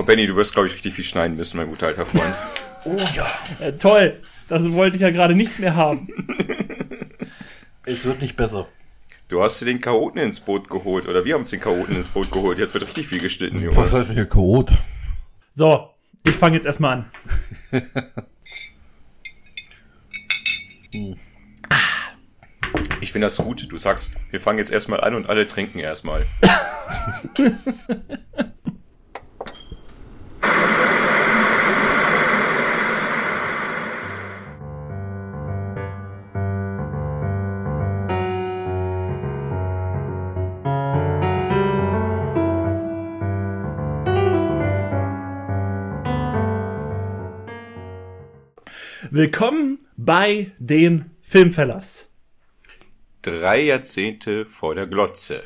[0.00, 2.34] Oh, Benny, du wirst, glaube ich, richtig viel schneiden müssen, mein guter alter Freund.
[2.86, 3.26] Oh ja.
[3.58, 6.08] Äh, toll, das wollte ich ja gerade nicht mehr haben.
[7.84, 8.68] Es wird nicht besser.
[9.28, 12.08] Du hast dir den Chaoten ins Boot geholt, oder wir haben uns den Chaoten ins
[12.08, 12.58] Boot geholt.
[12.58, 13.76] Jetzt wird richtig viel geschnitten, Junge.
[13.76, 14.70] Was heißt denn hier Chaot?
[15.54, 15.90] So,
[16.24, 17.10] ich fange jetzt erstmal an.
[23.02, 23.70] Ich finde das gut.
[23.70, 26.24] Du sagst, wir fangen jetzt erstmal an und alle trinken erstmal.
[49.12, 52.06] Willkommen bei den Filmfellers.
[53.22, 55.42] Drei Jahrzehnte vor der Glotze.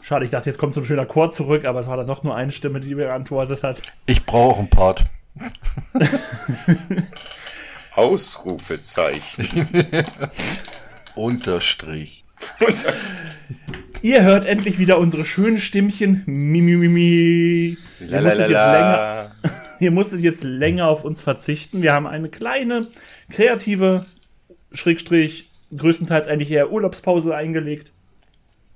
[0.00, 2.22] Schade, ich dachte, jetzt kommt so ein schöner Chor zurück, aber es war dann doch
[2.22, 3.82] nur eine Stimme, die mir geantwortet hat.
[4.06, 5.06] Ich brauche einen Part.
[7.96, 9.66] Ausrufezeichen.
[11.16, 12.24] Unterstrich.
[14.02, 16.22] Ihr hört endlich wieder unsere schönen Stimmchen.
[16.26, 17.76] Mi, mi, mi, mi.
[17.98, 19.29] Ihr musstet, jetzt länger.
[19.90, 21.82] ihr musstet jetzt länger auf uns verzichten.
[21.82, 22.86] Wir haben eine kleine,
[23.30, 24.04] kreative,
[24.72, 27.90] Schrägstrich, größtenteils eigentlich eher Urlaubspause eingelegt.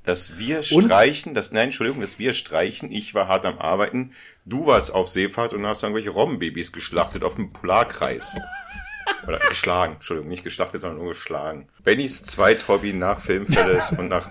[0.04, 2.92] Dass wir streichen, das, nein, Entschuldigung, dass wir streichen.
[2.92, 4.12] Ich war hart am Arbeiten.
[4.44, 8.36] Du warst auf Seefahrt und hast irgendwelche Robbenbabys geschlachtet auf dem Polarkreis.
[9.26, 11.68] Oder geschlagen, Entschuldigung, nicht geschlachtet, sondern nur geschlagen.
[11.82, 14.30] Bennys Zweithobby nach Filmfälles und nach,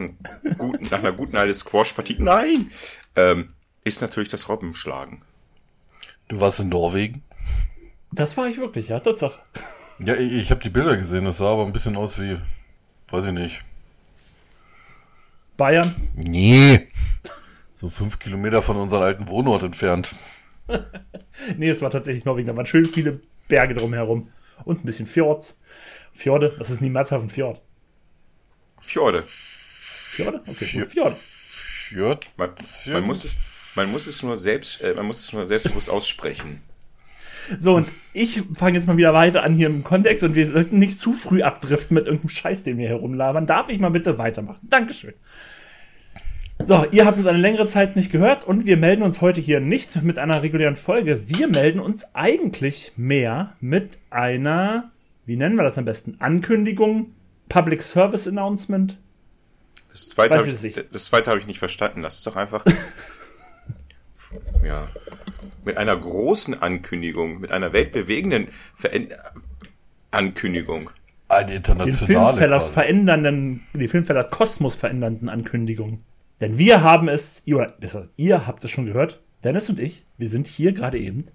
[0.58, 2.72] guten, nach einer guten alten Squash-Partie, nein,
[3.16, 5.24] ähm, ist natürlich das Robbenschlagen.
[6.28, 7.24] Du warst in Norwegen?
[8.12, 9.40] Das war ich wirklich, ja, Tatsache.
[10.04, 11.26] Ja, ich, ich habe die Bilder gesehen.
[11.26, 12.38] Das sah aber ein bisschen aus wie,
[13.10, 13.62] weiß ich nicht.
[15.58, 15.96] Bayern.
[16.16, 16.88] Nee.
[17.74, 20.12] So fünf Kilometer von unserem alten Wohnort entfernt.
[21.58, 22.48] Nee, es war tatsächlich Norwegen.
[22.48, 24.30] Da waren schön viele Berge drumherum.
[24.66, 25.58] Und ein bisschen Fjords.
[26.14, 27.62] Fjorde, das ist nie Mehrzahl von Fjord.
[28.80, 29.24] Fjorde.
[29.26, 30.42] Fjorde?
[30.42, 30.90] Okay, Fjord.
[30.90, 31.14] Fjord.
[31.14, 32.32] Fjord?
[32.38, 32.52] Man,
[32.94, 33.38] man, muss es,
[33.76, 36.62] man muss es nur selbst, äh, man muss es nur selbstbewusst aussprechen.
[37.60, 40.80] So, und ich fange jetzt mal wieder weiter an hier im Kontext und wir sollten
[40.80, 43.48] nicht zu früh abdriften mit irgendeinem Scheiß, den wir herumlabern.
[43.48, 44.66] Darf ich mal bitte weitermachen?
[44.70, 45.14] Dankeschön.
[46.60, 49.60] So, ihr habt uns eine längere Zeit nicht gehört und wir melden uns heute hier
[49.60, 51.28] nicht mit einer regulären Folge.
[51.28, 54.92] Wir melden uns eigentlich mehr mit einer,
[55.26, 56.16] wie nennen wir das am besten?
[56.20, 57.12] Ankündigung,
[57.50, 58.98] Public Service Announcement.
[59.92, 62.02] Das zweite habe ich ich, das zweite habe ich nicht verstanden.
[62.02, 62.64] Das ist doch einfach.
[64.64, 64.88] ja.
[65.66, 69.14] Mit einer großen Ankündigung, mit einer weltbewegenden Veränd
[70.12, 70.90] Ankündigung.
[71.28, 72.62] Eine Den internationale.
[72.62, 76.04] Verändernden, die Filmfellers Kosmos verändernden Ankündigung.
[76.42, 80.30] Denn wir haben es, oder besser, ihr habt es schon gehört, Dennis und ich, wir
[80.30, 81.26] sind hier gerade eben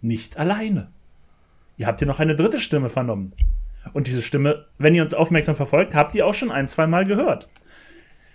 [0.00, 0.88] nicht alleine.
[1.76, 3.32] Ihr habt hier noch eine dritte Stimme vernommen.
[3.92, 7.04] Und diese Stimme, wenn ihr uns aufmerksam verfolgt, habt ihr auch schon ein, zwei Mal
[7.04, 7.48] gehört.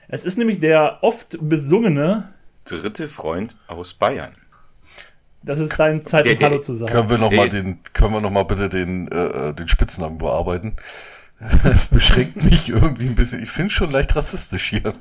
[0.07, 2.29] Es ist nämlich der oft besungene,
[2.65, 4.31] Dritte Freund aus Bayern.
[5.43, 6.91] das ist dein Zeit, Der- um Hallo zu sagen.
[6.91, 7.61] Können wir noch mal Hey.
[7.61, 10.75] den, können wir noch mal bitte den, äh, den Spitznamen bearbeiten?
[11.63, 13.41] Es beschränkt mich irgendwie ein bisschen.
[13.41, 14.93] Ich finde schon leicht rassistisch hier.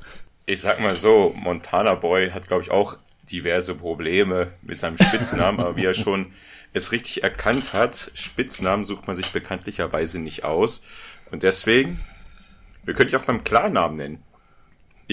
[0.47, 2.97] Ich sag mal so, Montana Boy hat, glaube ich, auch
[3.31, 6.33] diverse Probleme mit seinem Spitznamen, aber wie er schon
[6.73, 10.83] es richtig erkannt hat, Spitznamen sucht man sich bekanntlicherweise nicht aus.
[11.31, 12.01] Und deswegen,
[12.85, 14.23] wir können dich auch beim Klarnamen nennen.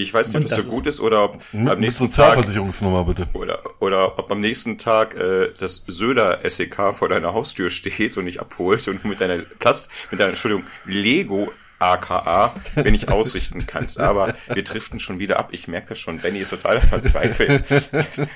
[0.00, 2.10] Ich weiß nicht, ob das, das so gut ist oder ob Mit, am nächsten Tag
[2.34, 3.26] Sozialversicherungsnummer bitte.
[3.32, 8.26] oder, oder ob am nächsten Tag äh, das Söder SEK vor deiner Haustür steht und
[8.26, 11.50] dich abholt und du mit deiner Plast, mit deiner Entschuldigung, Lego
[11.80, 13.98] AKA, wenn ich ausrichten kannst.
[13.98, 15.48] Aber wir driften schon wieder ab.
[15.52, 16.18] Ich merke das schon.
[16.18, 17.64] Benny ist total verzweifelt.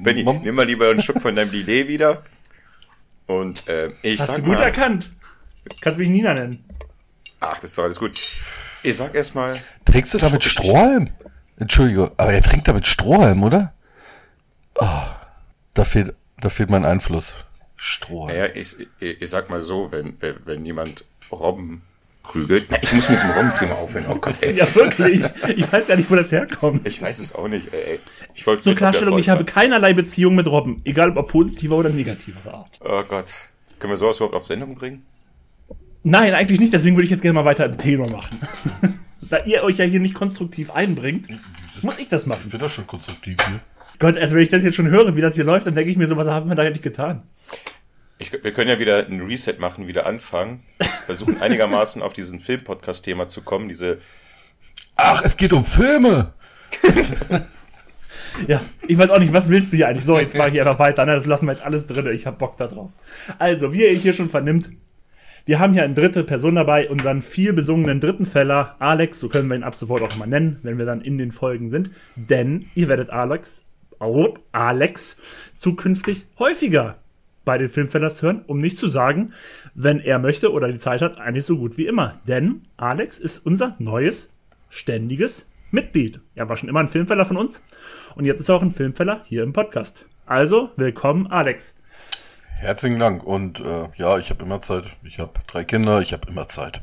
[0.00, 2.22] Benny, Mom- nimm mal lieber einen Schluck von deinem Lillet wieder.
[3.26, 5.10] Und äh, ich Hast sag du gut mal, erkannt.
[5.80, 6.64] Kannst mich Nina nennen.
[7.40, 8.18] ach, das ist doch alles gut.
[8.86, 11.10] Ich sag erstmal, Trägst du damit Strohhalm?
[11.56, 13.74] Entschuldige, aber er trinkt damit Strohhalm, oder?
[14.78, 15.08] Ah,
[15.74, 17.34] da fehlt, da fehlt mein Einfluss.
[17.74, 18.38] Strohhalm.
[18.38, 21.82] naja, ich, ich, ich sag mal so, wenn, wenn, wenn jemand Robben
[22.22, 22.66] prügelt.
[22.70, 24.06] Na, ich muss mit diesem Robben-Thema aufhören.
[24.08, 24.54] Oh Gott, ey.
[24.54, 25.20] Ja, wirklich.
[25.56, 26.86] Ich weiß gar nicht, wo das herkommt.
[26.86, 27.98] Ich weiß es auch nicht, ey.
[28.34, 32.54] Ich wollte Zur Klarstellung, ich habe keinerlei Beziehung mit Robben, egal ob positiver oder negativer
[32.54, 32.78] Art.
[32.84, 33.32] Oh Gott.
[33.80, 35.04] Können wir sowas überhaupt auf Sendung bringen?
[36.08, 38.38] Nein, eigentlich nicht, deswegen würde ich jetzt gerne mal weiter im Thema machen.
[39.22, 41.26] da ihr euch ja hier nicht konstruktiv einbringt,
[41.82, 42.42] muss ich das Ich machen.
[42.42, 43.58] finde das schon konstruktiv hier.
[43.98, 45.96] Gott, also wenn ich das jetzt schon höre, wie das hier läuft, dann denke ich
[45.96, 47.24] mir so, was haben wir da eigentlich getan?
[48.18, 50.62] Ich, wir können ja wieder ein Reset machen, wieder anfangen.
[51.06, 53.66] Versuchen einigermaßen auf diesen Film-Podcast-Thema zu kommen.
[53.68, 53.98] Diese,
[54.94, 56.34] Ach, es geht um Filme!
[58.46, 60.04] Ja, ich weiß auch nicht, was willst du hier eigentlich?
[60.04, 61.06] So, jetzt mache ich einfach weiter.
[61.06, 62.06] Na, das lassen wir jetzt alles drin.
[62.08, 62.90] Ich habe Bock da drauf.
[63.38, 64.68] Also, wie ihr hier schon vernimmt,
[65.46, 69.48] wir haben hier eine dritte Person dabei, unseren viel besungenen dritten Feller, Alex, so können
[69.48, 71.90] wir ihn ab sofort auch mal nennen, wenn wir dann in den Folgen sind.
[72.16, 73.64] Denn ihr werdet Alex,
[74.00, 75.20] oh, Alex
[75.54, 76.98] zukünftig häufiger
[77.44, 79.32] bei den Filmfellers hören, um nicht zu sagen,
[79.76, 82.20] wenn er möchte oder die Zeit hat, eigentlich so gut wie immer.
[82.26, 84.28] Denn Alex ist unser neues,
[84.68, 86.18] ständiges Mitglied.
[86.34, 87.62] Er war schon immer ein Filmfeller von uns
[88.16, 90.06] und jetzt ist er auch ein Filmfeller hier im Podcast.
[90.26, 91.75] Also, willkommen, Alex.
[92.58, 94.84] Herzlichen Dank und äh, ja, ich habe immer Zeit.
[95.04, 96.80] Ich habe drei Kinder, ich habe immer Zeit.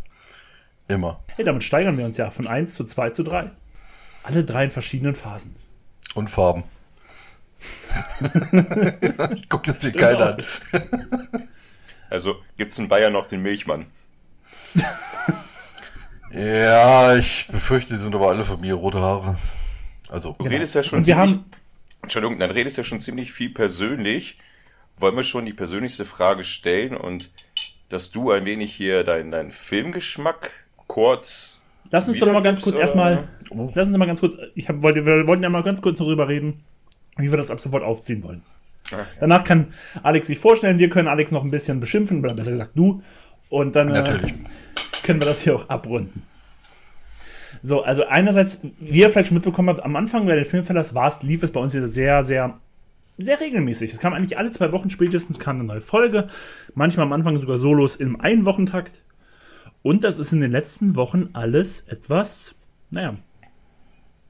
[0.87, 1.19] Immer.
[1.35, 3.49] Hey, damit steigern wir uns ja von 1 zu 2 zu 3.
[4.23, 5.55] Alle drei in verschiedenen Phasen.
[6.13, 6.63] Und Farben.
[9.35, 10.43] ich gucke jetzt hier keiner an.
[12.09, 13.87] Also gibt's in Bayern noch den Milchmann.
[16.33, 19.37] Ja, ich befürchte, die sind aber alle von mir rote Haare.
[20.09, 20.35] Also.
[20.39, 21.45] Du redest ja schon Und wir ziemlich, haben,
[22.01, 24.39] Entschuldigung, dann redest ja schon ziemlich viel persönlich.
[24.97, 27.31] Wollen wir schon die persönlichste Frage stellen und
[27.89, 30.51] dass du ein wenig hier deinen dein Filmgeschmack
[30.87, 31.63] kurz.
[31.91, 33.71] lass uns doch noch mal ganz kurz erstmal, Oh.
[33.73, 36.27] lass uns mal ganz kurz, ich hab, wollte, wir wollten ja mal ganz kurz darüber
[36.27, 36.63] reden,
[37.17, 38.41] wie wir das ab sofort aufziehen wollen.
[39.19, 42.71] Danach kann Alex sich vorstellen, wir können Alex noch ein bisschen beschimpfen, oder besser gesagt
[42.75, 43.01] du,
[43.49, 44.17] und dann äh,
[45.03, 46.23] können wir das hier auch abrunden.
[47.61, 51.07] So, also einerseits, wie ihr vielleicht schon mitbekommen habt, am Anfang bei den Filmfellers war
[51.07, 52.59] es, lief es bei uns hier sehr, sehr,
[53.17, 53.93] sehr regelmäßig.
[53.93, 56.27] Es kam eigentlich alle zwei Wochen spätestens kam eine neue Folge.
[56.73, 59.03] Manchmal am Anfang sogar Solos im Einwochentakt.
[59.81, 62.55] Und das ist in den letzten Wochen alles etwas,
[62.89, 63.17] naja,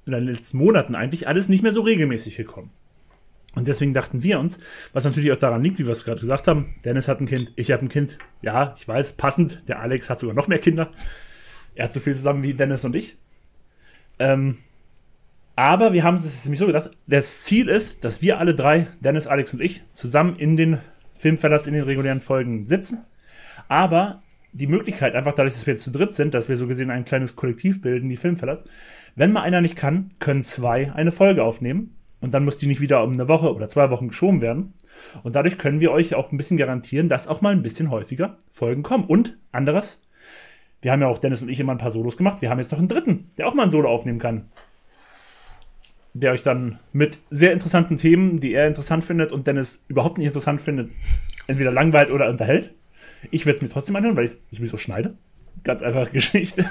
[0.05, 2.71] in den letzten Monaten eigentlich alles nicht mehr so regelmäßig gekommen.
[3.55, 4.59] Und deswegen dachten wir uns,
[4.93, 7.51] was natürlich auch daran liegt, wie wir es gerade gesagt haben, Dennis hat ein Kind,
[7.55, 8.17] ich habe ein Kind.
[8.41, 9.63] Ja, ich weiß, passend.
[9.67, 10.91] Der Alex hat sogar noch mehr Kinder.
[11.75, 13.17] Er hat so viel zusammen wie Dennis und ich.
[14.17, 14.57] Ähm,
[15.55, 19.27] aber wir haben es nämlich so gedacht, das Ziel ist, dass wir alle drei, Dennis,
[19.27, 20.79] Alex und ich, zusammen in den
[21.13, 23.05] Filmverlass, in den regulären Folgen sitzen.
[23.67, 24.21] Aber
[24.51, 27.05] die Möglichkeit, einfach dadurch, dass wir jetzt zu dritt sind, dass wir so gesehen ein
[27.05, 28.63] kleines Kollektiv bilden, die Filmverlass,
[29.15, 31.95] wenn mal einer nicht kann, können zwei eine Folge aufnehmen.
[32.19, 34.73] Und dann muss die nicht wieder um eine Woche oder zwei Wochen geschoben werden.
[35.23, 38.37] Und dadurch können wir euch auch ein bisschen garantieren, dass auch mal ein bisschen häufiger
[38.49, 39.03] Folgen kommen.
[39.05, 40.01] Und anderes,
[40.81, 42.41] wir haben ja auch Dennis und ich immer ein paar Solos gemacht.
[42.41, 44.49] Wir haben jetzt noch einen dritten, der auch mal ein Solo aufnehmen kann.
[46.13, 50.27] Der euch dann mit sehr interessanten Themen, die er interessant findet und Dennis überhaupt nicht
[50.27, 50.91] interessant findet,
[51.47, 52.73] entweder langweilt oder unterhält.
[53.31, 55.17] Ich werde es mir trotzdem anhören, weil ich es sowieso schneide.
[55.63, 56.65] Ganz einfache Geschichte.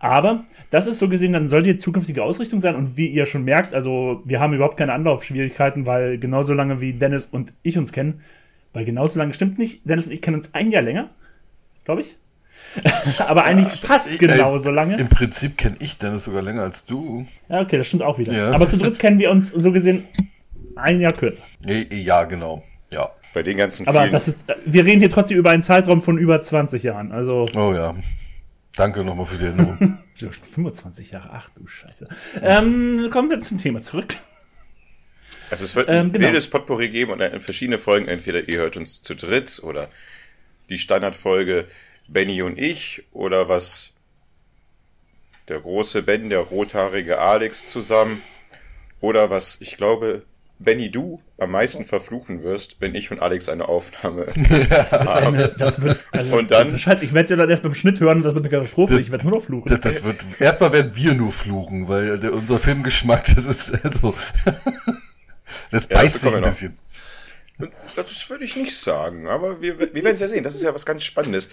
[0.00, 2.74] Aber das ist so gesehen, dann soll die zukünftige Ausrichtung sein.
[2.74, 6.94] Und wie ihr schon merkt, also wir haben überhaupt keine Anlaufschwierigkeiten, weil genauso lange wie
[6.94, 8.20] Dennis und ich uns kennen,
[8.72, 9.88] weil genauso lange stimmt nicht.
[9.88, 11.10] Dennis und ich kennen uns ein Jahr länger,
[11.84, 12.16] glaube ich.
[13.26, 14.96] Aber eigentlich fast genauso lange.
[14.96, 17.26] Im Prinzip kenne ich Dennis sogar länger als du.
[17.48, 18.32] Ja, okay, das stimmt auch wieder.
[18.32, 18.50] Ja.
[18.52, 20.06] Aber zu dritt kennen wir uns so gesehen
[20.76, 21.44] ein Jahr kürzer.
[21.90, 22.64] Ja, genau.
[22.90, 23.10] Ja.
[23.32, 24.12] Bei den ganzen Aber vielen.
[24.12, 27.10] das ist, wir reden hier trotzdem über einen Zeitraum von über 20 Jahren.
[27.12, 27.94] Also Oh ja.
[28.76, 29.98] Danke nochmal für die Erinnerung.
[30.14, 31.30] schon 25 Jahre.
[31.32, 32.08] Ach du Scheiße.
[32.42, 34.14] Ähm, kommen wir zum Thema zurück.
[35.50, 36.26] Also es wird Ähm, ein genau.
[36.26, 38.08] wildes Potpourri geben und verschiedene Folgen.
[38.08, 39.88] Entweder ihr hört uns zu dritt oder
[40.70, 41.66] die Standardfolge
[42.08, 43.92] Benny und ich oder was
[45.48, 48.22] der große Ben, der rothaarige Alex zusammen
[49.00, 50.22] oder was ich glaube
[50.60, 54.26] Benny du am meisten verfluchen wirst, wenn ich und Alex eine Aufnahme
[54.92, 55.08] haben.
[55.08, 57.74] Eine, das wird, also, Und dann- also Scheiße, ich werde es ja dann erst beim
[57.74, 59.00] Schnitt hören, das wird eine Katastrophe.
[59.00, 59.68] Ich werde nur noch fluchen.
[59.68, 64.14] Das, das wird, erstmal werden wir nur fluchen, weil der, unser Filmgeschmack, das ist also,
[65.72, 66.48] das Ja, beißt sich ein noch.
[66.48, 66.78] bisschen.
[67.96, 70.42] Das würde ich nicht sagen, aber wir, wir werden es ja sehen.
[70.44, 71.50] Das ist ja was ganz Spannendes.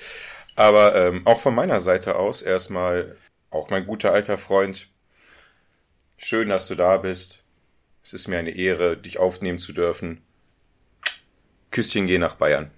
[0.55, 3.15] Aber ähm, auch von meiner Seite aus erstmal,
[3.49, 4.89] auch mein guter alter Freund,
[6.17, 7.45] schön, dass du da bist.
[8.03, 10.21] Es ist mir eine Ehre, dich aufnehmen zu dürfen.
[11.69, 12.71] Küsschen geh nach Bayern.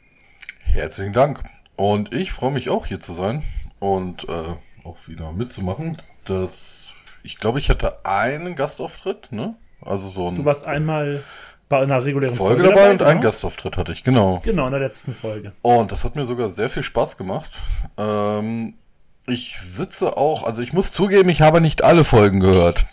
[0.60, 1.42] Herzlichen Dank.
[1.76, 3.44] Und ich freue mich auch hier zu sein
[3.80, 5.98] und äh, auch wieder mitzumachen.
[6.26, 6.88] Das,
[7.24, 9.58] ich glaube, ich hatte einen Gastauftritt, ne?
[9.82, 11.24] Also so Du eine warst einmal
[11.74, 13.10] bei einer regulären Folge Folge, dabei und genau.
[13.10, 14.42] einen Gastauftritt hatte ich, genau.
[14.46, 15.54] Genau, in der letzten Folge.
[15.64, 17.50] Und das hat mir sogar sehr viel Spaß gemacht.
[17.98, 18.76] Ähm,
[19.26, 22.86] ich sitze auch, also ich muss zugeben, ich habe nicht alle Folgen gehört.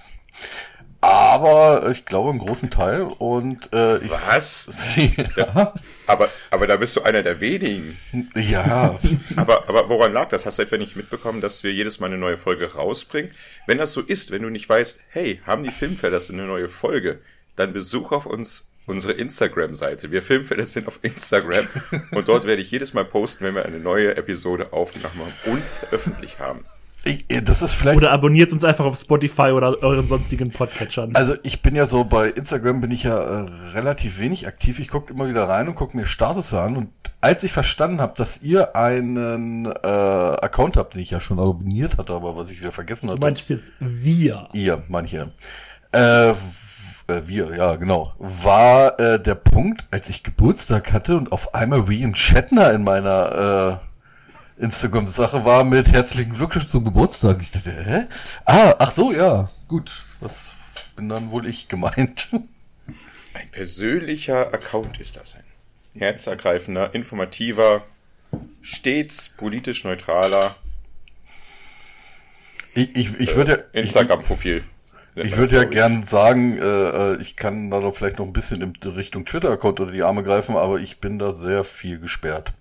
[1.03, 4.97] Aber ich glaube einen großen Teil und äh, ich, Was?
[5.37, 5.75] ja,
[6.07, 7.99] Aber, aber da bist du einer der wenigen.
[8.35, 8.99] ja,
[9.37, 10.47] Aber, aber woran lag das?
[10.47, 13.31] Hast du etwa nicht mitbekommen, dass wir jedes Mal eine neue Folge rausbringen?
[13.67, 17.21] Wenn das so ist, wenn du nicht weißt, hey, haben die Filmfelders eine neue Folge,
[17.57, 20.11] dann besuch auf uns unsere Instagram-Seite.
[20.11, 21.67] Wir Filmfelders sind auf Instagram
[22.13, 25.63] und dort werde ich jedes Mal posten, wenn wir eine neue Episode aufgenommen haben und
[25.63, 26.61] veröffentlicht haben.
[27.05, 27.97] Ich, das ist vielleicht.
[27.97, 31.15] Oder abonniert uns einfach auf Spotify oder euren sonstigen Podcatchern.
[31.15, 34.81] Also ich bin ja so bei Instagram bin ich ja äh, relativ wenig aktiv.
[34.81, 36.77] Ich gucke immer wieder rein und gucke mir Status an.
[36.77, 36.91] Und
[37.23, 41.97] als ich verstanden habe, dass ihr einen äh, Account habt, den ich ja schon abonniert
[41.97, 43.19] hatte, aber was ich wieder vergessen hatte.
[43.19, 44.49] Du meinst jetzt wir?
[44.53, 45.33] Ihr, manche.
[45.93, 46.35] Äh,
[47.11, 51.89] äh, wir, ja, genau, war äh, der Punkt, als ich Geburtstag hatte und auf einmal
[51.89, 53.81] William Shatner in meiner
[54.59, 57.43] äh, Instagram-Sache war mit herzlichen Glückwunsch zum Geburtstag.
[57.43, 58.07] Ich dachte, hä?
[58.45, 60.55] Ah, ach so, ja, gut, das
[60.97, 62.29] bin dann wohl ich gemeint.
[63.35, 65.45] Ein persönlicher Account ist das ein
[65.99, 67.85] herzergreifender, informativer,
[68.61, 70.57] stets politisch neutraler
[72.75, 74.65] ich, ich, ich würde äh, Instagram-Profil.
[75.17, 78.63] Ich würde ja gern sagen, äh, äh, ich kann da doch vielleicht noch ein bisschen
[78.63, 82.53] in Richtung Twitter-Account oder die Arme greifen, aber ich bin da sehr viel gesperrt.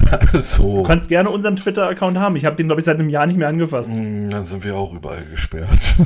[0.40, 0.76] so.
[0.76, 2.36] Du kannst gerne unseren Twitter-Account haben.
[2.36, 3.90] Ich habe den, glaube ich, seit einem Jahr nicht mehr angefasst.
[3.90, 5.96] Mm, dann sind wir auch überall gesperrt.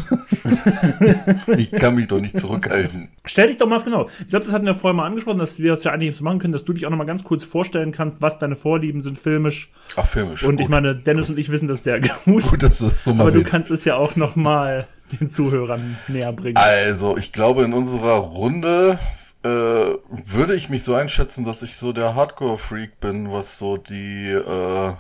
[1.57, 3.09] ich kann mich doch nicht zurückhalten.
[3.25, 4.09] Stell dich doch mal, genau.
[4.21, 6.39] Ich glaube, das hatten wir vorher mal angesprochen, dass wir das ja eigentlich so machen
[6.39, 9.19] können, dass du dich auch noch mal ganz kurz vorstellen kannst, was deine Vorlieben sind,
[9.19, 9.71] filmisch.
[9.97, 10.45] Ach, filmisch.
[10.45, 10.63] Und gut.
[10.63, 12.43] ich meine, Dennis und ich wissen das sehr gut.
[12.43, 13.47] Gut, dass du das so mal Aber willst.
[13.47, 14.87] du kannst es ja auch noch mal
[15.19, 16.57] den Zuhörern näher bringen?
[16.57, 18.99] Also, ich glaube, in unserer Runde
[19.43, 24.29] äh, würde ich mich so einschätzen, dass ich so der Hardcore-Freak bin, was so die
[24.29, 24.93] äh,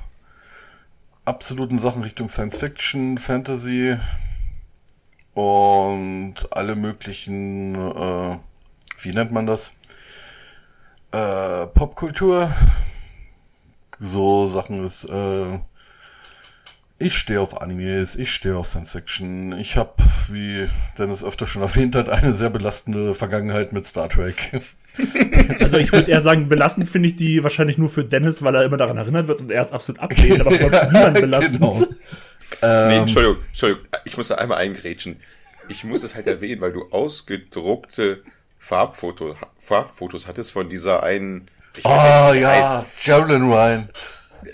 [1.24, 3.96] absoluten Sachen Richtung Science Fiction, Fantasy
[5.32, 8.38] und alle möglichen, äh,
[9.00, 9.72] wie nennt man das?
[11.12, 12.52] Äh, Popkultur.
[13.98, 15.58] So Sachen ist, äh,
[16.98, 19.58] ich stehe auf Animes, ich stehe auf Science Fiction.
[19.58, 19.92] Ich habe,
[20.28, 20.66] wie
[20.98, 24.62] Dennis öfter schon erwähnt hat, eine sehr belastende Vergangenheit mit Star Trek.
[25.58, 28.62] Also ich würde eher sagen, belastend finde ich die wahrscheinlich nur für Dennis, weil er
[28.62, 31.58] immer daran erinnert wird und er ist absolut ablehnt, aber für niemand belastend.
[31.58, 31.78] Genau.
[31.80, 31.86] nee,
[32.62, 35.16] ähm, Entschuldigung, Entschuldigung, ich muss da einmal eingrätschen.
[35.68, 38.22] Ich muss es halt erwähnen, weil du ausgedruckte
[38.56, 41.48] Farbfoto, Farbfotos hattest von dieser einen.
[41.82, 43.88] oh ja, Sherilyn Ryan.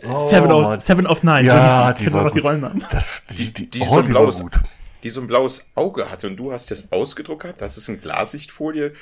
[0.05, 1.45] Oh, Seven, of, Seven of Nine.
[1.45, 2.85] Ja, die war die Rollennamen.
[2.91, 4.45] Das, die, die, die, oh, so ein blaues,
[5.03, 8.01] die so ein blaues Auge hatte und du hast das ausgedruckt gehabt, hast es in
[8.01, 8.93] Glassichtfolie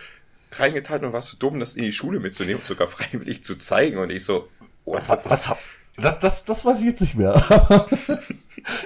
[0.53, 3.99] reingetan und warst so dumm, das in die Schule mitzunehmen und sogar freiwillig zu zeigen
[3.99, 4.49] und ich so,
[4.85, 5.51] was, was, was
[5.97, 7.35] das, das, das weiß ich jetzt nicht mehr.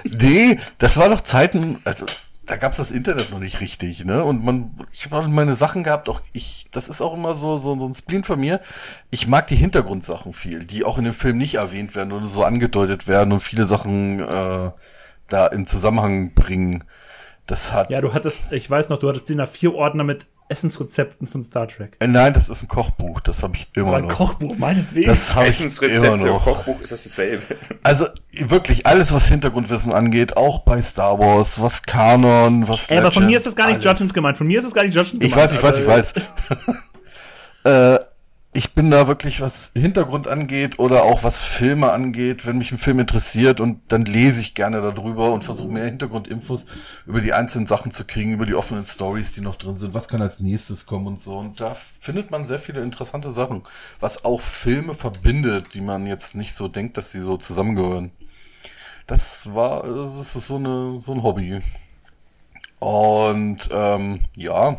[0.03, 2.05] nee, das war doch Zeiten, also
[2.45, 4.23] da gab's das Internet noch nicht richtig, ne?
[4.23, 7.77] Und man, ich habe meine Sachen gehabt, auch ich, das ist auch immer so, so,
[7.79, 8.59] so ein Spleen von mir.
[9.11, 12.43] Ich mag die Hintergrundsachen viel, die auch in dem Film nicht erwähnt werden oder so
[12.43, 14.71] angedeutet werden und viele Sachen äh,
[15.27, 16.83] da in Zusammenhang bringen.
[17.45, 17.89] Das hat.
[17.89, 21.95] Ja, du hattest, ich weiß noch, du hattest den vier-Ordner mit Essensrezepten von Star Trek.
[21.99, 24.09] Äh, nein, das ist ein Kochbuch, das habe ich immer Aber ein noch.
[24.11, 25.07] Ein Kochbuch, meinetwegen.
[25.07, 26.43] Das habe ich immer noch.
[26.43, 27.43] Kochbuch ist das dasselbe.
[27.83, 33.11] Also wirklich alles, was Hintergrundwissen angeht, auch bei Star Wars, was Kanon, was Ey, aber
[33.11, 34.37] von mir ist das gar nicht Judgment gemeint.
[34.37, 35.31] Von mir ist das gar nicht Judgment gemeint.
[35.31, 35.87] Ich weiß, ich weiß, ich
[37.65, 37.97] weiß.
[37.97, 37.99] äh,
[38.53, 42.77] ich bin da wirklich, was Hintergrund angeht oder auch was Filme angeht, wenn mich ein
[42.77, 46.65] Film interessiert und dann lese ich gerne darüber und versuche mehr Hintergrundinfos
[47.07, 50.07] über die einzelnen Sachen zu kriegen, über die offenen Stories, die noch drin sind, was
[50.07, 51.37] kann als nächstes kommen und so.
[51.37, 53.63] Und da findet man sehr viele interessante Sachen,
[53.99, 58.11] was auch Filme verbindet, die man jetzt nicht so denkt, dass sie so zusammengehören.
[59.07, 61.59] Das war, das ist so eine, so ein Hobby.
[62.79, 64.77] Und ähm, ja,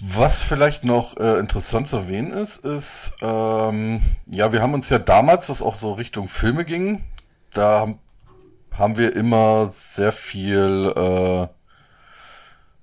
[0.00, 4.00] was vielleicht noch äh, interessant zu erwähnen ist, ist, ähm,
[4.30, 7.02] ja, wir haben uns ja damals, was auch so Richtung Filme ging,
[7.52, 7.94] da
[8.72, 11.48] haben wir immer sehr viel, äh,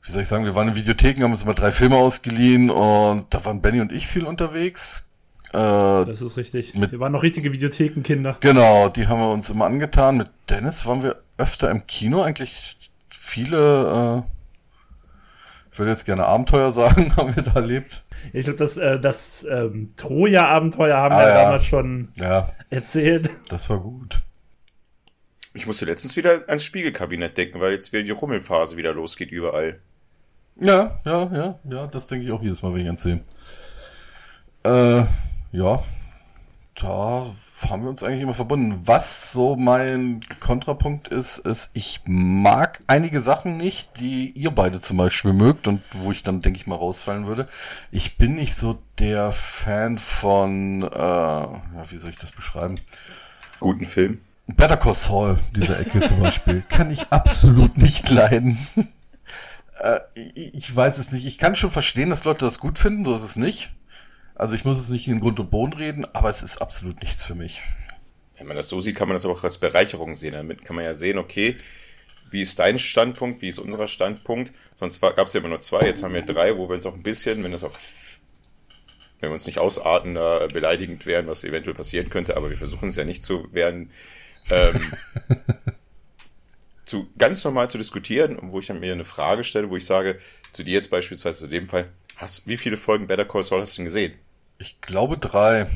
[0.03, 3.33] wie soll ich sagen, wir waren in Videotheken, haben uns immer drei Filme ausgeliehen und
[3.33, 5.05] da waren Benny und ich viel unterwegs.
[5.53, 6.73] Äh, das ist richtig.
[6.75, 8.37] Wir waren noch richtige Videothekenkinder.
[8.41, 10.17] Genau, die haben wir uns immer angetan.
[10.17, 14.34] Mit Dennis waren wir öfter im Kino, eigentlich viele, äh,
[15.75, 18.05] ich würde jetzt gerne Abenteuer sagen, haben wir da erlebt.
[18.31, 21.43] Ich glaube, das, äh, das ähm, Troja-Abenteuer haben ah, wir ja.
[21.43, 22.49] damals schon ja.
[22.69, 23.29] erzählt.
[23.49, 24.21] Das war gut.
[25.53, 29.81] Ich musste letztens wieder ans Spiegelkabinett denken, weil jetzt wieder die Rummelphase wieder losgeht überall.
[30.61, 33.19] Ja, ja, ja, ja, das denke ich auch jedes Mal, wenn ich ans sehe.
[34.63, 35.03] Äh,
[35.51, 35.83] ja,
[36.75, 37.25] da
[37.69, 38.81] haben wir uns eigentlich immer verbunden.
[38.83, 44.97] Was so mein Kontrapunkt ist, ist, ich mag einige Sachen nicht, die ihr beide zum
[44.97, 47.45] Beispiel mögt und wo ich dann, denke ich mal, rausfallen würde.
[47.91, 52.75] Ich bin nicht so der Fan von, äh, ja, wie soll ich das beschreiben?
[53.61, 54.19] Guten Film.
[54.47, 58.57] Better Call Saul, diese Ecke zum Beispiel, kann ich absolut nicht leiden.
[59.79, 61.25] äh, ich weiß es nicht.
[61.25, 63.71] Ich kann schon verstehen, dass Leute das gut finden, so ist es nicht.
[64.35, 67.23] Also ich muss es nicht in Grund und Boden reden, aber es ist absolut nichts
[67.23, 67.61] für mich.
[68.37, 70.33] wenn man das so sieht, kann man das auch als Bereicherung sehen.
[70.33, 71.55] Damit kann man ja sehen, okay,
[72.31, 74.51] wie ist dein Standpunkt, wie ist unser Standpunkt?
[74.75, 76.93] Sonst gab es ja immer nur zwei, jetzt haben wir drei, wo wir uns auch
[76.93, 77.71] ein bisschen, wenn das auch,
[79.21, 82.89] wenn wir uns nicht ausarten, äh, beleidigend wären, was eventuell passieren könnte, aber wir versuchen
[82.89, 83.89] es ja nicht zu werden,
[84.51, 84.81] ähm,
[86.85, 90.19] zu ganz normal zu diskutieren, wo ich mir eine Frage stelle, wo ich sage,
[90.51, 93.73] zu dir jetzt beispielsweise zu dem Fall, hast, wie viele Folgen Better Call Saul hast
[93.73, 94.13] du denn gesehen?
[94.57, 95.67] Ich glaube drei.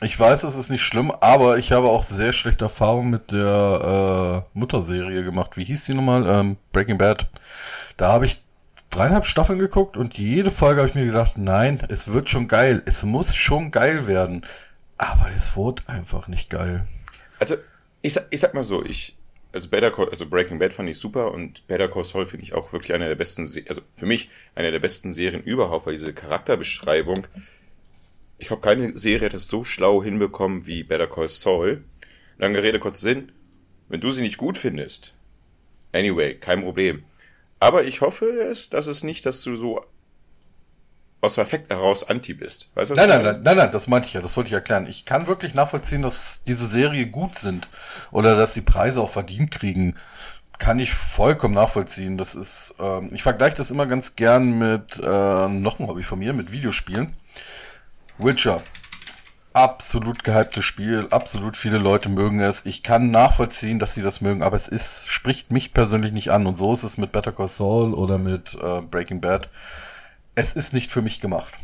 [0.00, 4.44] Ich weiß, es ist nicht schlimm, aber ich habe auch sehr schlechte Erfahrungen mit der
[4.54, 5.56] äh, Mutterserie gemacht.
[5.56, 6.26] Wie hieß die nochmal?
[6.28, 7.26] Ähm, Breaking Bad.
[7.96, 8.40] Da habe ich
[8.90, 12.82] dreieinhalb Staffeln geguckt und jede Folge habe ich mir gedacht, nein, es wird schon geil.
[12.86, 14.46] Es muss schon geil werden.
[14.98, 16.86] Aber es wurde einfach nicht geil.
[17.40, 17.56] Also,
[18.02, 19.16] ich, sag, ich sag mal so, ich,
[19.52, 22.54] also Better Call, also Breaking Bad fand ich super und Better Call Saul finde ich
[22.54, 26.12] auch wirklich eine der besten, also für mich eine der besten Serien überhaupt, weil diese
[26.12, 27.26] Charakterbeschreibung,
[28.38, 31.84] ich glaube, keine Serie hat es so schlau hinbekommen wie Better Call Saul.
[32.38, 33.32] Lange Rede, kurzer Sinn.
[33.88, 35.14] Wenn du sie nicht gut findest,
[35.92, 37.04] anyway, kein Problem.
[37.58, 39.84] Aber ich hoffe es, dass es nicht, dass du so
[41.20, 42.68] aus dem Effekt heraus anti bist.
[42.74, 44.86] Weißt du, nein, nein, nein, nein, nein, das meinte ich ja, das wollte ich erklären.
[44.86, 47.68] Ich kann wirklich nachvollziehen, dass diese Serie gut sind
[48.12, 49.96] oder dass die Preise auch verdient kriegen.
[50.58, 52.18] Kann ich vollkommen nachvollziehen.
[52.18, 56.18] Das ist, ähm, ich vergleiche das immer ganz gern mit äh, noch ein Hobby von
[56.20, 57.14] mir, mit Videospielen.
[58.18, 58.62] Witcher.
[59.52, 62.64] Absolut gehyptes Spiel, absolut viele Leute mögen es.
[62.66, 66.46] Ich kann nachvollziehen, dass sie das mögen, aber es ist, spricht mich persönlich nicht an.
[66.46, 69.48] Und so ist es mit Better Call Saul oder mit äh, Breaking Bad.
[70.34, 71.54] Es ist nicht für mich gemacht.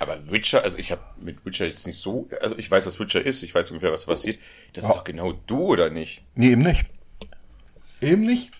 [0.00, 3.24] Aber Witcher, also ich habe mit Witcher jetzt nicht so, also ich weiß, was Witcher
[3.24, 4.38] ist, ich weiß ungefähr, was passiert.
[4.72, 4.90] Das ja.
[4.90, 6.22] ist doch genau du, oder nicht?
[6.34, 6.84] Nee, eben nicht.
[8.00, 8.52] Eben nicht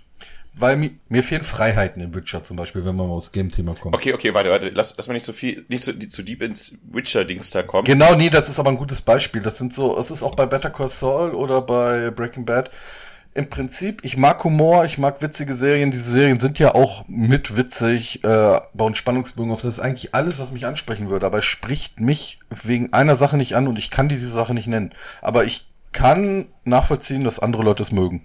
[0.57, 3.95] weil mir, mir fehlen Freiheiten in Witcher zum Beispiel, wenn man mal aus Game-Thema kommt.
[3.95, 6.43] Okay, okay, warte, warte, lass, lass mal nicht so viel, nicht so die, zu deep
[6.43, 7.85] ins Witcher-Dings da kommen.
[7.85, 9.43] Genau, nee, das ist aber ein gutes Beispiel.
[9.43, 12.71] Das sind so, es ist auch bei Better Call Saul oder bei Breaking Bad.
[13.37, 15.91] Im Prinzip, ich mag Humor, ich mag witzige Serien.
[15.91, 19.63] Diese Serien sind ja auch mit witzig, äh, bauen Spannungsbogen auf.
[19.63, 21.27] Das ist eigentlich alles, was mich ansprechen würde.
[21.27, 24.69] Aber es spricht mich wegen einer Sache nicht an und ich kann diese Sache nicht
[24.69, 24.93] nennen.
[25.21, 28.23] Aber ich kann nachvollziehen, dass andere Leute es mögen.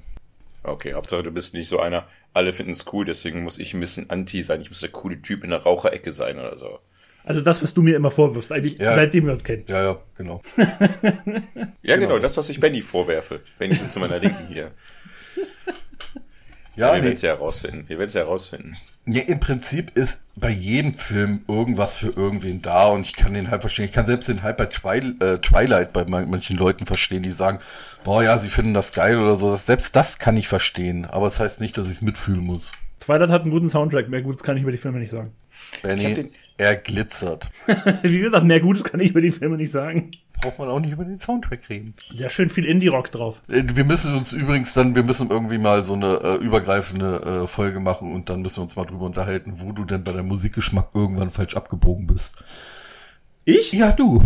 [0.64, 3.80] Okay, Hauptsache du bist nicht so einer, alle finden es cool, deswegen muss ich ein
[3.80, 4.62] bisschen anti sein.
[4.62, 6.80] Ich muss der coole Typ in der Raucherecke sein oder so.
[7.24, 8.96] Also das, was du mir immer vorwirfst, eigentlich ja.
[8.96, 9.64] seitdem wir uns kennen.
[9.68, 10.42] Ja, ja, genau.
[11.84, 13.42] ja, genau, das, was ich Benny vorwerfe.
[13.58, 14.72] Benny ist zu meiner Linken hier.
[16.80, 17.04] Ja, ja wir nee.
[17.04, 17.84] werden es ja herausfinden.
[17.88, 18.78] Wir werden es ja herausfinden.
[19.06, 23.52] Ja, im Prinzip ist bei jedem Film irgendwas für irgendwen da und ich kann den
[23.52, 23.86] halt verstehen.
[23.86, 27.60] Ich kann selbst den halt bei Twi äh, Twilight bei manchen Leuten verstehen, die sagen,
[28.06, 29.54] boah, ja, sie finden das geil oder so.
[29.56, 32.72] Selbst das kann ich verstehen, aber es das heißt nicht, dass ich es mitfühlen muss.
[33.02, 35.34] Twilight hat einen guten Soundtrack, mehr Gutes kann ich über die Filme nicht sagen.
[35.82, 37.50] Benny, er glitzert.
[38.04, 40.92] Wie gesagt, mehr Gutes kann ich über die Filme nicht sagen braucht man auch nicht
[40.92, 41.94] über den Soundtrack reden.
[42.12, 43.42] Sehr schön viel Indie-Rock drauf.
[43.48, 47.48] Äh, wir müssen uns übrigens dann, wir müssen irgendwie mal so eine äh, übergreifende äh,
[47.48, 50.28] Folge machen und dann müssen wir uns mal drüber unterhalten, wo du denn bei deinem
[50.28, 52.36] Musikgeschmack irgendwann falsch abgebogen bist.
[53.46, 53.74] Ich?
[53.74, 54.22] Ja, du.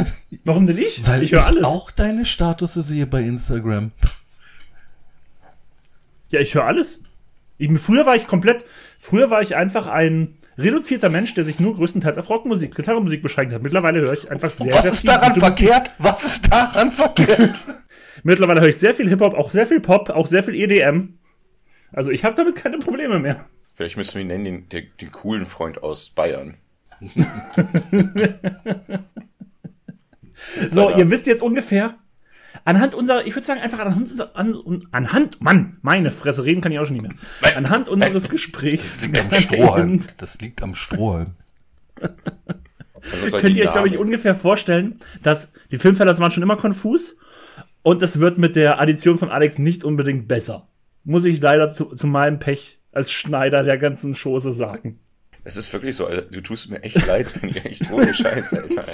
[0.44, 1.06] Warum denn ich?
[1.06, 1.64] Weil ich, ich alles.
[1.64, 3.92] auch deine Status sehe bei Instagram.
[6.30, 7.00] Ja, ich höre alles.
[7.58, 8.64] Eben, früher war ich komplett,
[8.98, 13.52] früher war ich einfach ein, reduzierter Mensch, der sich nur größtenteils auf Rockmusik, Gitarrenmusik beschränkt
[13.54, 13.62] hat.
[13.62, 15.94] Mittlerweile höre ich einfach sehr, Was sehr ist daran verkehrt?
[15.98, 17.64] Was ist daran verkehrt?
[18.22, 21.18] Mittlerweile höre ich sehr viel Hip-Hop, auch sehr viel Pop, auch sehr viel EDM.
[21.92, 23.46] Also ich habe damit keine Probleme mehr.
[23.72, 26.56] Vielleicht müssen wir ihn nennen, den, den, den coolen Freund aus Bayern.
[30.66, 31.98] so, ihr wisst jetzt ungefähr,
[32.66, 36.78] anhand unserer, ich würde sagen, einfach anhand, an, anhand, Mann, meine Fresse, reden kann ich
[36.78, 37.56] auch schon nicht mehr.
[37.56, 38.98] Anhand unseres Gesprächs.
[39.00, 40.00] Das liegt am Strohhalm.
[40.18, 41.34] Das liegt am Strohhalm.
[43.30, 47.16] Könnt ihr euch, glaube ich, ungefähr vorstellen, dass die Filmfelder waren schon immer konfus
[47.82, 50.68] und es wird mit der Addition von Alex nicht unbedingt besser.
[51.04, 54.98] Muss ich leider zu, zu meinem Pech als Schneider der ganzen Chose sagen.
[55.44, 58.84] Es ist wirklich so, du tust mir echt leid, wenn ich echt ohne Scheiße, Alter.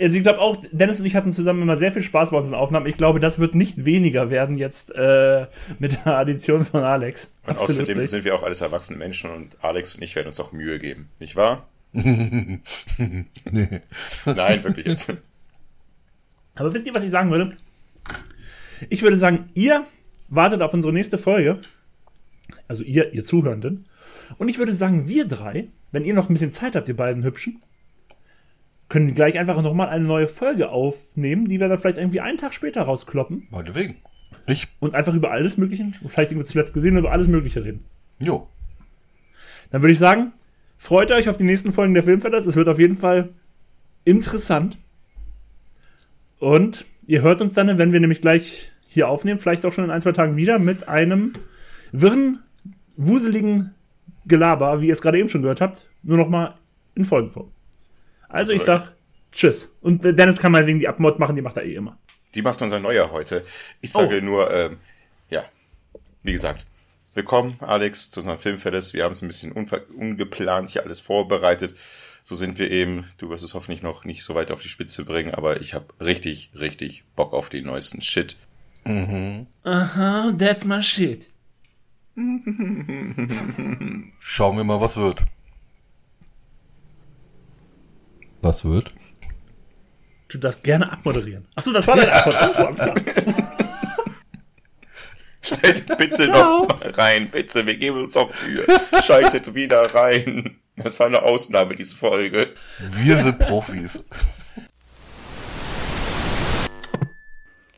[0.00, 2.54] Also ich glaube auch, Dennis und ich hatten zusammen immer sehr viel Spaß bei unseren
[2.54, 2.86] Aufnahmen.
[2.86, 5.46] Ich glaube, das wird nicht weniger werden jetzt äh,
[5.78, 7.32] mit der Addition von Alex.
[7.44, 8.10] Und Absolut außerdem nicht.
[8.10, 11.08] sind wir auch alles erwachsene Menschen und Alex und ich werden uns auch Mühe geben.
[11.18, 11.68] Nicht wahr?
[11.92, 12.60] nee.
[14.26, 15.12] Nein, wirklich jetzt.
[16.56, 17.56] Aber wisst ihr, was ich sagen würde?
[18.88, 19.84] Ich würde sagen, ihr
[20.28, 21.60] wartet auf unsere nächste Folge.
[22.68, 23.86] Also ihr, ihr Zuhörenden.
[24.38, 27.22] Und ich würde sagen, wir drei, wenn ihr noch ein bisschen Zeit habt, ihr beiden
[27.24, 27.60] Hübschen,
[28.88, 32.54] können gleich einfach nochmal eine neue Folge aufnehmen, die wir dann vielleicht irgendwie einen Tag
[32.54, 33.48] später rauskloppen.
[33.50, 33.96] Meinetwegen.
[34.46, 34.68] Ich.
[34.78, 37.84] Und einfach über alles Mögliche, vielleicht irgendwie zuletzt gesehen, über alles Mögliche reden.
[38.18, 38.48] Jo.
[39.70, 40.32] Dann würde ich sagen,
[40.78, 42.46] freut euch auf die nächsten Folgen der Filmfelders.
[42.46, 43.30] Es wird auf jeden Fall
[44.04, 44.76] interessant.
[46.38, 49.90] Und ihr hört uns dann, wenn wir nämlich gleich hier aufnehmen, vielleicht auch schon in
[49.90, 51.32] ein, zwei Tagen wieder mit einem
[51.92, 52.40] wirren,
[52.96, 53.74] wuseligen
[54.26, 56.54] Gelaber, wie ihr es gerade eben schon gehört habt, nur noch mal
[56.94, 57.50] in Folgenform.
[58.28, 58.94] Also ich sag
[59.32, 59.70] Tschüss.
[59.80, 61.98] Und Dennis kann mal wegen die Abmod machen, die macht er eh immer.
[62.34, 63.44] Die macht unser Neuer heute.
[63.80, 64.24] Ich sage oh.
[64.24, 64.78] nur, ähm,
[65.30, 65.44] ja,
[66.22, 66.66] wie gesagt,
[67.14, 68.94] willkommen, Alex, zu unserem Filmfelles.
[68.94, 71.74] Wir haben es ein bisschen ungeplant hier alles vorbereitet.
[72.22, 73.06] So sind wir eben.
[73.18, 75.86] Du wirst es hoffentlich noch nicht so weit auf die Spitze bringen, aber ich habe
[76.00, 78.36] richtig, richtig Bock auf den neuesten Shit.
[78.84, 79.46] Mhm.
[79.62, 81.30] Aha, that's my shit.
[84.18, 85.22] Schauen wir mal, was wird.
[88.46, 88.92] Was wird?
[90.28, 91.48] Du darfst gerne abmoderieren.
[91.56, 93.02] Achso, das war dein Abmod.
[95.42, 97.66] Schaltet bitte noch mal rein, bitte.
[97.66, 98.64] Wir geben uns auch Mühe.
[99.04, 100.60] Schaltet wieder rein.
[100.76, 102.54] Das war eine Ausnahme, diese Folge.
[102.78, 104.04] Wir sind Profis.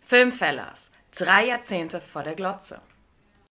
[0.02, 0.90] Filmfellers.
[1.16, 2.82] Drei Jahrzehnte vor der Glotze.